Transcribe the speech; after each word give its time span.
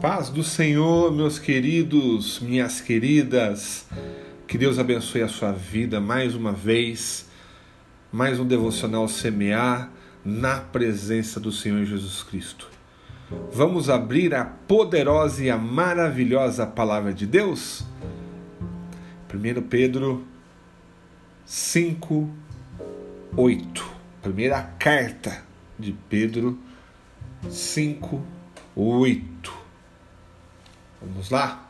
Paz 0.00 0.30
do 0.30 0.42
Senhor, 0.42 1.12
meus 1.12 1.38
queridos, 1.38 2.40
minhas 2.40 2.80
queridas. 2.80 3.86
Que 4.48 4.56
Deus 4.56 4.78
abençoe 4.78 5.20
a 5.20 5.28
sua 5.28 5.52
vida 5.52 6.00
mais 6.00 6.34
uma 6.34 6.52
vez. 6.52 7.28
Mais 8.10 8.40
um 8.40 8.46
devocional 8.46 9.06
semear 9.08 9.92
na 10.24 10.58
presença 10.58 11.38
do 11.38 11.52
Senhor 11.52 11.84
Jesus 11.84 12.22
Cristo. 12.22 12.66
Vamos 13.52 13.90
abrir 13.90 14.34
a 14.34 14.42
poderosa 14.42 15.44
e 15.44 15.50
a 15.50 15.58
maravilhosa 15.58 16.66
palavra 16.66 17.12
de 17.12 17.26
Deus? 17.26 17.84
1 19.30 19.60
Pedro 19.68 20.24
5, 21.44 22.30
8. 23.36 23.90
Primeira 24.22 24.62
carta 24.78 25.44
de 25.78 25.94
Pedro 26.08 26.58
5, 27.50 28.22
8. 28.74 29.59
Vamos 31.02 31.30
lá? 31.30 31.66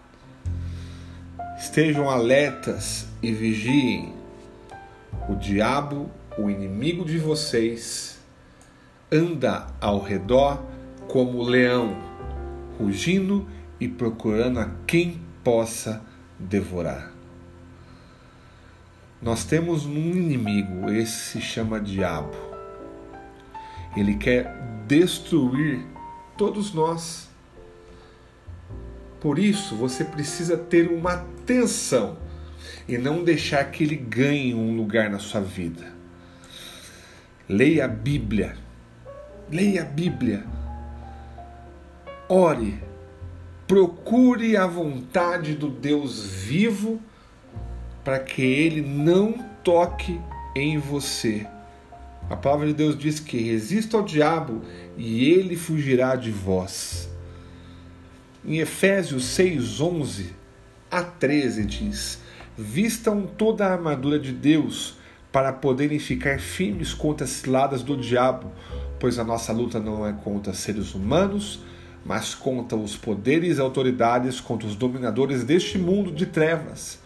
Estejam 1.56 2.10
alertas 2.10 3.06
e 3.22 3.32
vigiem. 3.32 4.12
O 5.28 5.36
diabo, 5.36 6.10
o 6.36 6.50
inimigo 6.50 7.04
de 7.04 7.16
vocês, 7.16 8.18
anda 9.12 9.68
ao 9.80 10.02
redor 10.02 10.60
como 11.06 11.44
leão, 11.44 11.96
rugindo 12.76 13.46
e 13.78 13.86
procurando 13.86 14.58
a 14.58 14.68
quem 14.84 15.20
possa 15.44 16.02
devorar. 16.36 17.12
Nós 19.22 19.44
temos 19.44 19.86
um 19.86 19.92
inimigo, 19.92 20.90
esse 20.90 21.32
se 21.32 21.40
chama 21.40 21.78
diabo. 21.78 22.34
Ele 23.96 24.16
quer 24.16 24.52
destruir 24.88 25.86
todos 26.36 26.74
nós 26.74 27.29
por 29.20 29.38
isso, 29.38 29.76
você 29.76 30.02
precisa 30.02 30.56
ter 30.56 30.88
uma 30.90 31.12
atenção 31.12 32.16
e 32.88 32.96
não 32.96 33.22
deixar 33.22 33.64
que 33.70 33.84
ele 33.84 33.96
ganhe 33.96 34.54
um 34.54 34.74
lugar 34.74 35.10
na 35.10 35.18
sua 35.18 35.42
vida. 35.42 35.92
Leia 37.46 37.84
a 37.84 37.88
Bíblia. 37.88 38.56
Leia 39.50 39.82
a 39.82 39.84
Bíblia. 39.84 40.44
Ore. 42.28 42.82
Procure 43.66 44.56
a 44.56 44.66
vontade 44.66 45.54
do 45.54 45.68
Deus 45.68 46.24
vivo 46.24 47.00
para 48.02 48.18
que 48.18 48.42
ele 48.42 48.80
não 48.80 49.32
toque 49.62 50.18
em 50.56 50.78
você. 50.78 51.46
A 52.28 52.36
palavra 52.36 52.68
de 52.68 52.74
Deus 52.74 52.96
diz 52.96 53.20
que 53.20 53.38
resista 53.38 53.96
ao 53.96 54.02
diabo 54.02 54.62
e 54.96 55.28
ele 55.30 55.56
fugirá 55.56 56.16
de 56.16 56.30
vós. 56.30 57.09
Em 58.50 58.58
Efésios 58.58 59.26
6, 59.26 59.80
11 59.80 60.34
a 60.90 61.04
13 61.04 61.64
diz: 61.64 62.18
Vistam 62.58 63.24
toda 63.24 63.64
a 63.64 63.72
armadura 63.74 64.18
de 64.18 64.32
Deus 64.32 64.96
para 65.30 65.52
poderem 65.52 66.00
ficar 66.00 66.40
firmes 66.40 66.92
contra 66.92 67.24
as 67.24 67.30
ciladas 67.30 67.80
do 67.84 67.96
diabo, 67.96 68.50
pois 68.98 69.20
a 69.20 69.24
nossa 69.24 69.52
luta 69.52 69.78
não 69.78 70.04
é 70.04 70.12
contra 70.12 70.52
seres 70.52 70.96
humanos, 70.96 71.60
mas 72.04 72.34
contra 72.34 72.76
os 72.76 72.96
poderes 72.96 73.58
e 73.58 73.60
autoridades, 73.60 74.40
contra 74.40 74.66
os 74.66 74.74
dominadores 74.74 75.44
deste 75.44 75.78
mundo 75.78 76.10
de 76.10 76.26
trevas, 76.26 76.98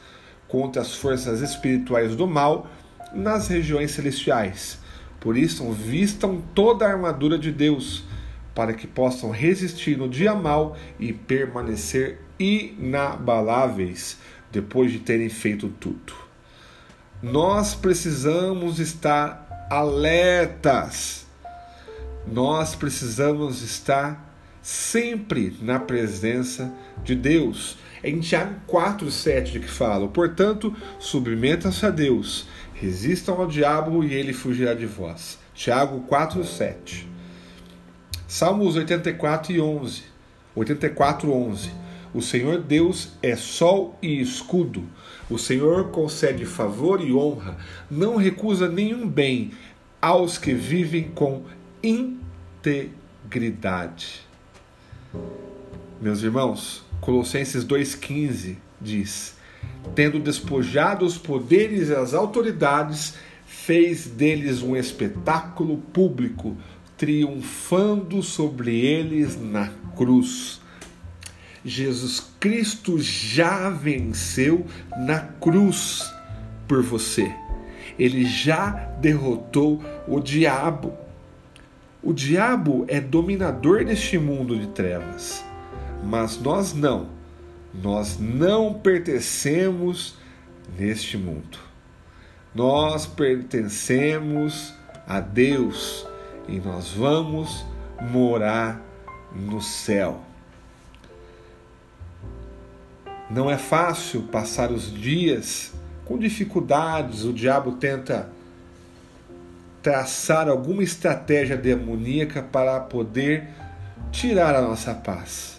contra 0.48 0.80
as 0.80 0.94
forças 0.94 1.42
espirituais 1.42 2.16
do 2.16 2.26
mal 2.26 2.70
nas 3.12 3.48
regiões 3.48 3.90
celestiais. 3.90 4.78
Por 5.20 5.36
isso, 5.36 5.70
vistam 5.72 6.42
toda 6.54 6.86
a 6.86 6.92
armadura 6.92 7.38
de 7.38 7.52
Deus 7.52 8.02
para 8.54 8.72
que 8.72 8.86
possam 8.86 9.30
resistir 9.30 9.96
no 9.96 10.08
dia 10.08 10.34
mal 10.34 10.76
e 10.98 11.12
permanecer 11.12 12.20
inabaláveis 12.38 14.18
depois 14.50 14.92
de 14.92 15.00
terem 15.00 15.28
feito 15.28 15.68
tudo. 15.68 16.12
Nós 17.22 17.74
precisamos 17.74 18.78
estar 18.78 19.66
alertas. 19.70 21.26
Nós 22.26 22.74
precisamos 22.74 23.62
estar 23.62 24.32
sempre 24.62 25.56
na 25.60 25.78
presença 25.78 26.72
de 27.02 27.14
Deus. 27.14 27.76
É 28.02 28.10
em 28.10 28.20
Tiago 28.20 28.54
4,7 28.68 29.60
que 29.60 29.68
fala: 29.68 30.08
Portanto, 30.08 30.74
submetam-se 30.98 31.84
a 31.84 31.90
Deus, 31.90 32.46
resistam 32.74 33.36
ao 33.36 33.46
diabo 33.46 34.04
e 34.04 34.12
ele 34.12 34.32
fugirá 34.32 34.74
de 34.74 34.86
vós. 34.86 35.38
Tiago 35.54 36.04
4,7. 36.08 37.13
Salmos 38.26 38.74
84 38.76 39.52
e 39.52 39.60
11. 39.60 40.02
84, 40.54 41.30
11. 41.30 41.70
O 42.14 42.22
Senhor 42.22 42.62
Deus 42.62 43.10
é 43.22 43.36
sol 43.36 43.98
e 44.00 44.20
escudo. 44.20 44.84
O 45.28 45.36
Senhor 45.38 45.90
concede 45.90 46.46
favor 46.46 47.00
e 47.00 47.12
honra. 47.12 47.56
Não 47.90 48.16
recusa 48.16 48.68
nenhum 48.68 49.06
bem 49.06 49.50
aos 50.00 50.38
que 50.38 50.54
vivem 50.54 51.10
com 51.14 51.42
integridade. 52.62 54.22
Meus 56.00 56.22
irmãos, 56.22 56.84
Colossenses 57.00 57.64
2,15 57.64 58.56
diz: 58.80 59.36
Tendo 59.94 60.18
despojado 60.18 61.04
os 61.04 61.18
poderes 61.18 61.88
e 61.88 61.94
as 61.94 62.14
autoridades, 62.14 63.16
fez 63.44 64.06
deles 64.06 64.62
um 64.62 64.74
espetáculo 64.76 65.78
público 65.92 66.56
triunfando 66.96 68.22
sobre 68.22 68.78
eles 68.78 69.40
na 69.40 69.70
cruz. 69.96 70.60
Jesus 71.64 72.20
Cristo 72.38 72.98
já 73.00 73.70
venceu 73.70 74.66
na 74.98 75.20
cruz 75.20 76.04
por 76.68 76.82
você. 76.82 77.34
Ele 77.98 78.24
já 78.24 78.70
derrotou 79.00 79.82
o 80.06 80.20
diabo. 80.20 80.92
O 82.02 82.12
diabo 82.12 82.84
é 82.88 83.00
dominador 83.00 83.84
deste 83.84 84.18
mundo 84.18 84.58
de 84.58 84.66
trevas, 84.68 85.42
mas 86.04 86.38
nós 86.38 86.74
não. 86.74 87.08
Nós 87.72 88.18
não 88.20 88.74
pertencemos 88.74 90.16
neste 90.78 91.16
mundo. 91.16 91.58
Nós 92.54 93.06
pertencemos 93.06 94.74
a 95.06 95.18
Deus 95.18 96.06
e 96.48 96.60
nós 96.60 96.90
vamos 96.90 97.64
morar 98.00 98.80
no 99.32 99.60
céu. 99.60 100.20
Não 103.30 103.50
é 103.50 103.56
fácil 103.56 104.22
passar 104.24 104.70
os 104.70 104.92
dias 104.92 105.72
com 106.04 106.18
dificuldades, 106.18 107.24
o 107.24 107.32
diabo 107.32 107.72
tenta 107.72 108.28
traçar 109.82 110.48
alguma 110.48 110.82
estratégia 110.82 111.56
demoníaca 111.56 112.42
para 112.42 112.80
poder 112.80 113.48
tirar 114.10 114.54
a 114.54 114.62
nossa 114.62 114.94
paz. 114.94 115.58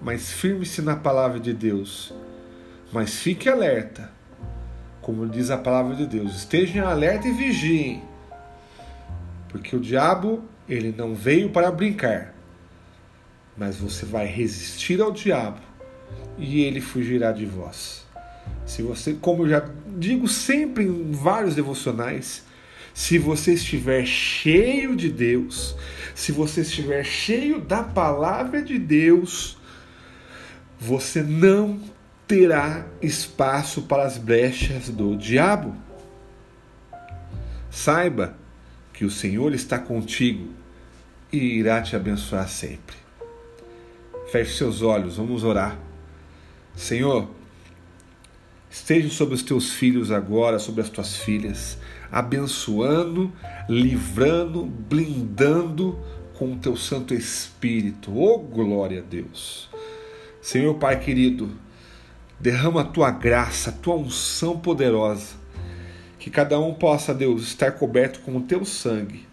Mas 0.00 0.30
firme-se 0.30 0.82
na 0.82 0.96
palavra 0.96 1.40
de 1.40 1.52
Deus. 1.52 2.12
Mas 2.92 3.14
fique 3.16 3.48
alerta. 3.48 4.10
Como 5.00 5.26
diz 5.26 5.50
a 5.50 5.58
palavra 5.58 5.94
de 5.94 6.06
Deus, 6.06 6.36
estejam 6.36 6.86
alerta 6.86 7.26
e 7.26 7.32
vigiem 7.32 8.07
porque 9.48 9.74
o 9.74 9.80
diabo, 9.80 10.44
ele 10.68 10.94
não 10.96 11.14
veio 11.14 11.50
para 11.50 11.70
brincar. 11.70 12.34
Mas 13.56 13.76
você 13.76 14.04
vai 14.06 14.26
resistir 14.26 15.00
ao 15.00 15.10
diabo 15.10 15.60
e 16.36 16.62
ele 16.62 16.80
fugirá 16.80 17.32
de 17.32 17.46
vós. 17.46 18.06
Se 18.64 18.82
você, 18.82 19.14
como 19.14 19.44
eu 19.44 19.48
já 19.48 19.68
digo 19.96 20.28
sempre 20.28 20.84
em 20.84 21.12
vários 21.12 21.54
devocionais, 21.54 22.44
se 22.94 23.18
você 23.18 23.54
estiver 23.54 24.04
cheio 24.06 24.94
de 24.94 25.08
Deus, 25.08 25.76
se 26.14 26.32
você 26.32 26.62
estiver 26.62 27.04
cheio 27.04 27.60
da 27.60 27.82
palavra 27.82 28.62
de 28.62 28.78
Deus, 28.78 29.56
você 30.78 31.22
não 31.22 31.80
terá 32.26 32.86
espaço 33.00 33.82
para 33.82 34.04
as 34.04 34.18
brechas 34.18 34.88
do 34.88 35.16
diabo. 35.16 35.74
Saiba 37.70 38.36
que 38.98 39.04
o 39.04 39.10
Senhor 39.12 39.54
está 39.54 39.78
contigo 39.78 40.48
e 41.32 41.36
irá 41.36 41.80
te 41.80 41.94
abençoar 41.94 42.48
sempre. 42.48 42.96
Feche 44.32 44.56
seus 44.56 44.82
olhos, 44.82 45.18
vamos 45.18 45.44
orar. 45.44 45.78
Senhor, 46.74 47.30
esteja 48.68 49.08
sobre 49.08 49.36
os 49.36 49.42
teus 49.44 49.70
filhos 49.70 50.10
agora, 50.10 50.58
sobre 50.58 50.80
as 50.80 50.88
tuas 50.88 51.16
filhas, 51.16 51.78
abençoando, 52.10 53.32
livrando, 53.68 54.64
blindando 54.64 55.96
com 56.34 56.54
o 56.54 56.58
teu 56.58 56.76
Santo 56.76 57.14
Espírito. 57.14 58.10
Oh, 58.12 58.40
glória 58.40 58.98
a 58.98 59.04
Deus. 59.04 59.70
Senhor 60.42 60.74
Pai 60.74 60.98
querido, 60.98 61.52
derrama 62.40 62.80
a 62.80 62.84
tua 62.84 63.12
graça, 63.12 63.70
a 63.70 63.74
tua 63.74 63.94
unção 63.94 64.58
poderosa 64.58 65.36
que 66.28 66.30
cada 66.30 66.60
um 66.60 66.74
possa, 66.74 67.14
Deus, 67.14 67.42
estar 67.42 67.72
coberto 67.72 68.20
com 68.20 68.36
o 68.36 68.42
teu 68.42 68.62
sangue, 68.62 69.26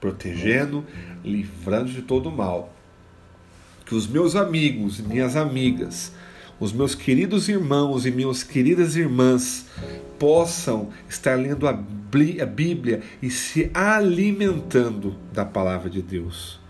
protegendo, 0.00 0.86
livrando 1.24 1.90
de 1.90 2.02
todo 2.02 2.30
mal. 2.30 2.72
que 3.84 3.94
os 3.94 4.06
meus 4.06 4.36
amigos 4.36 5.00
minhas 5.00 5.34
amigas, 5.34 6.12
os 6.60 6.72
meus 6.72 6.94
queridos 6.94 7.48
irmãos 7.48 8.06
e 8.06 8.10
minhas 8.12 8.44
queridas 8.44 8.94
irmãs 8.94 9.66
possam 10.16 10.90
estar 11.08 11.34
lendo 11.36 11.66
a 11.66 11.72
Bíblia 11.72 13.02
e 13.20 13.30
se 13.30 13.70
alimentando 13.74 15.16
da 15.32 15.44
palavra 15.44 15.90
de 15.90 16.02
Deus, 16.02 16.60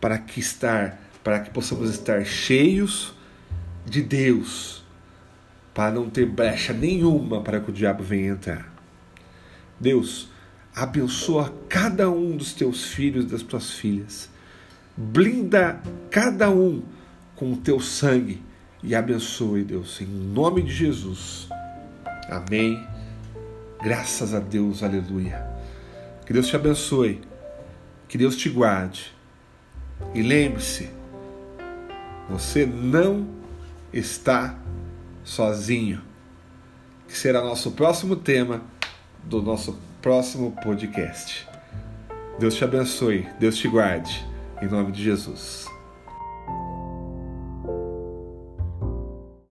para 0.00 0.18
que 0.18 0.38
estar, 0.38 1.00
para 1.24 1.40
que 1.40 1.50
possamos 1.50 1.90
estar 1.90 2.24
cheios 2.24 3.12
de 3.84 4.02
Deus, 4.02 4.84
para 5.72 5.90
não 5.90 6.08
ter 6.08 6.26
brecha 6.26 6.72
nenhuma 6.72 7.40
para 7.40 7.58
que 7.58 7.70
o 7.70 7.74
diabo 7.74 8.04
venha 8.04 8.32
entrar. 8.32 8.73
Deus, 9.78 10.28
abençoa 10.74 11.52
cada 11.68 12.10
um 12.10 12.36
dos 12.36 12.52
teus 12.52 12.84
filhos 12.84 13.24
e 13.24 13.28
das 13.28 13.42
tuas 13.42 13.70
filhas. 13.70 14.28
Blinda 14.96 15.80
cada 16.10 16.50
um 16.50 16.82
com 17.36 17.52
o 17.52 17.56
teu 17.56 17.80
sangue 17.80 18.42
e 18.82 18.94
abençoe, 18.94 19.64
Deus, 19.64 20.00
em 20.00 20.06
nome 20.06 20.62
de 20.62 20.72
Jesus. 20.72 21.48
Amém. 22.28 22.86
Graças 23.82 24.34
a 24.34 24.38
Deus, 24.38 24.82
aleluia. 24.82 25.44
Que 26.26 26.32
Deus 26.32 26.46
te 26.46 26.56
abençoe, 26.56 27.20
que 28.08 28.16
Deus 28.16 28.36
te 28.36 28.48
guarde. 28.48 29.12
E 30.14 30.22
lembre-se, 30.22 30.90
você 32.28 32.64
não 32.64 33.28
está 33.92 34.58
sozinho, 35.22 36.02
que 37.08 37.16
será 37.16 37.42
nosso 37.42 37.72
próximo 37.72 38.16
tema 38.16 38.62
do 39.26 39.42
nosso 39.42 39.78
próximo 40.00 40.52
podcast. 40.62 41.46
Deus 42.38 42.54
te 42.54 42.64
abençoe, 42.64 43.26
Deus 43.38 43.56
te 43.56 43.68
guarde, 43.68 44.24
em 44.60 44.68
nome 44.68 44.92
de 44.92 45.02
Jesus. 45.02 45.73